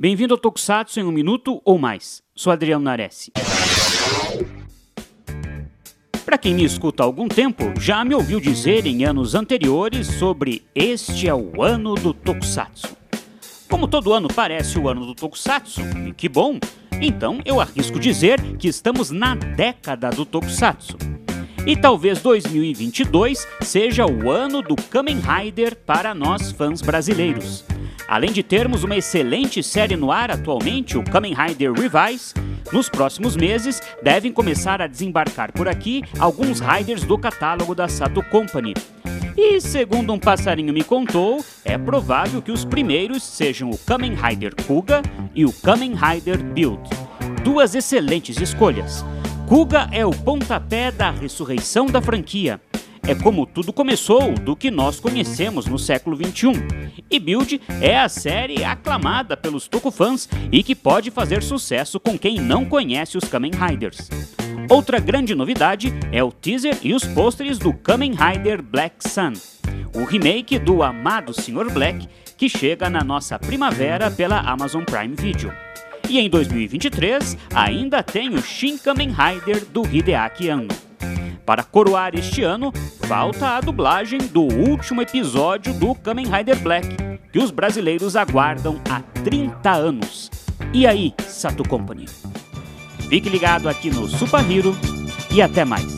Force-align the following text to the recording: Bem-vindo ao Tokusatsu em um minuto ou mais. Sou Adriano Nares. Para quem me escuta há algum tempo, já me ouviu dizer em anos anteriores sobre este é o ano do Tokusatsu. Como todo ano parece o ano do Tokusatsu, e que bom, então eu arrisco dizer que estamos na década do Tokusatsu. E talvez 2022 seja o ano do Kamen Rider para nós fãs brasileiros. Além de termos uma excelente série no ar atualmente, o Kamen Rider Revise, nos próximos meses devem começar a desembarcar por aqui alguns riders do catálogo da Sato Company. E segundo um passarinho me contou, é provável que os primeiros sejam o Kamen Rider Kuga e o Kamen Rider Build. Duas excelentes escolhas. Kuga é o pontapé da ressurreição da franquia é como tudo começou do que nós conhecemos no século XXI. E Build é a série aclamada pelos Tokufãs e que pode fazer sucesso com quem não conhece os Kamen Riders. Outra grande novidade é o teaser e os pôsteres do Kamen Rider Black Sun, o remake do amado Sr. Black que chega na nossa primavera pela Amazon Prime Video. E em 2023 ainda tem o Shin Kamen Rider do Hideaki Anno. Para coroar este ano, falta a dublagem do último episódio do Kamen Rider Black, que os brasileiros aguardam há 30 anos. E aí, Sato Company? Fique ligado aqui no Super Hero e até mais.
Bem-vindo 0.00 0.32
ao 0.32 0.38
Tokusatsu 0.38 1.00
em 1.00 1.02
um 1.02 1.10
minuto 1.10 1.60
ou 1.64 1.76
mais. 1.76 2.22
Sou 2.32 2.52
Adriano 2.52 2.84
Nares. 2.84 3.32
Para 6.24 6.38
quem 6.38 6.54
me 6.54 6.62
escuta 6.62 7.02
há 7.02 7.06
algum 7.06 7.26
tempo, 7.26 7.64
já 7.80 8.04
me 8.04 8.14
ouviu 8.14 8.38
dizer 8.38 8.86
em 8.86 9.04
anos 9.04 9.34
anteriores 9.34 10.06
sobre 10.06 10.62
este 10.72 11.26
é 11.26 11.34
o 11.34 11.60
ano 11.60 11.96
do 11.96 12.14
Tokusatsu. 12.14 12.96
Como 13.68 13.88
todo 13.88 14.12
ano 14.12 14.28
parece 14.28 14.78
o 14.78 14.88
ano 14.88 15.04
do 15.04 15.16
Tokusatsu, 15.16 15.80
e 16.06 16.12
que 16.12 16.28
bom, 16.28 16.60
então 17.00 17.40
eu 17.44 17.60
arrisco 17.60 17.98
dizer 17.98 18.40
que 18.56 18.68
estamos 18.68 19.10
na 19.10 19.34
década 19.34 20.10
do 20.10 20.24
Tokusatsu. 20.24 20.96
E 21.68 21.76
talvez 21.76 22.22
2022 22.22 23.46
seja 23.60 24.06
o 24.06 24.30
ano 24.30 24.62
do 24.62 24.74
Kamen 24.74 25.20
Rider 25.20 25.76
para 25.76 26.14
nós 26.14 26.50
fãs 26.50 26.80
brasileiros. 26.80 27.62
Além 28.08 28.32
de 28.32 28.42
termos 28.42 28.84
uma 28.84 28.96
excelente 28.96 29.62
série 29.62 29.94
no 29.94 30.10
ar 30.10 30.30
atualmente, 30.30 30.96
o 30.96 31.04
Kamen 31.04 31.34
Rider 31.34 31.74
Revise, 31.74 32.32
nos 32.72 32.88
próximos 32.88 33.36
meses 33.36 33.82
devem 34.02 34.32
começar 34.32 34.80
a 34.80 34.86
desembarcar 34.86 35.52
por 35.52 35.68
aqui 35.68 36.02
alguns 36.18 36.58
riders 36.58 37.04
do 37.04 37.18
catálogo 37.18 37.74
da 37.74 37.86
Sato 37.86 38.22
Company. 38.22 38.72
E 39.36 39.60
segundo 39.60 40.10
um 40.14 40.18
passarinho 40.18 40.72
me 40.72 40.82
contou, 40.82 41.44
é 41.66 41.76
provável 41.76 42.40
que 42.40 42.50
os 42.50 42.64
primeiros 42.64 43.22
sejam 43.22 43.68
o 43.68 43.76
Kamen 43.76 44.14
Rider 44.14 44.54
Kuga 44.66 45.02
e 45.34 45.44
o 45.44 45.52
Kamen 45.52 45.94
Rider 45.94 46.42
Build. 46.42 46.88
Duas 47.44 47.74
excelentes 47.74 48.40
escolhas. 48.40 49.04
Kuga 49.48 49.88
é 49.90 50.04
o 50.04 50.10
pontapé 50.10 50.90
da 50.92 51.10
ressurreição 51.10 51.86
da 51.86 52.02
franquia 52.02 52.60
é 53.08 53.14
como 53.14 53.46
tudo 53.46 53.72
começou 53.72 54.34
do 54.34 54.54
que 54.54 54.70
nós 54.70 55.00
conhecemos 55.00 55.64
no 55.64 55.78
século 55.78 56.14
XXI. 56.14 56.52
E 57.10 57.18
Build 57.18 57.58
é 57.80 57.98
a 57.98 58.06
série 58.06 58.62
aclamada 58.62 59.34
pelos 59.34 59.66
Tokufãs 59.66 60.28
e 60.52 60.62
que 60.62 60.74
pode 60.74 61.10
fazer 61.10 61.42
sucesso 61.42 61.98
com 61.98 62.18
quem 62.18 62.38
não 62.38 62.66
conhece 62.66 63.16
os 63.16 63.24
Kamen 63.24 63.52
Riders. 63.52 64.10
Outra 64.68 65.00
grande 65.00 65.34
novidade 65.34 65.90
é 66.12 66.22
o 66.22 66.30
teaser 66.30 66.76
e 66.82 66.92
os 66.92 67.02
pôsteres 67.02 67.58
do 67.58 67.72
Kamen 67.72 68.12
Rider 68.12 68.60
Black 68.62 68.96
Sun, 69.08 69.32
o 69.94 70.04
remake 70.04 70.58
do 70.58 70.82
amado 70.82 71.32
Sr. 71.32 71.72
Black 71.72 72.06
que 72.36 72.46
chega 72.46 72.90
na 72.90 73.02
nossa 73.02 73.38
primavera 73.38 74.10
pela 74.10 74.38
Amazon 74.40 74.84
Prime 74.84 75.14
Video. 75.16 75.50
E 76.08 76.18
em 76.18 76.30
2023 76.30 77.36
ainda 77.54 78.02
tem 78.02 78.34
o 78.34 78.42
Shin 78.42 78.78
Kamen 78.78 79.10
Rider 79.10 79.66
do 79.66 79.86
Hideaki 79.86 80.48
Anno. 80.48 80.68
Para 81.44 81.62
coroar 81.62 82.14
este 82.14 82.42
ano, 82.42 82.72
falta 83.06 83.56
a 83.56 83.60
dublagem 83.60 84.18
do 84.18 84.42
último 84.42 85.02
episódio 85.02 85.74
do 85.74 85.94
Kamen 85.94 86.26
Rider 86.26 86.58
Black, 86.60 86.88
que 87.30 87.38
os 87.38 87.50
brasileiros 87.50 88.16
aguardam 88.16 88.80
há 88.88 89.00
30 89.22 89.70
anos. 89.70 90.30
E 90.72 90.86
aí, 90.86 91.14
Sato 91.26 91.66
Company? 91.66 92.06
Fique 93.08 93.28
ligado 93.28 93.68
aqui 93.68 93.90
no 93.90 94.08
Super 94.08 94.50
Hero 94.50 94.74
e 95.30 95.42
até 95.42 95.64
mais. 95.64 95.97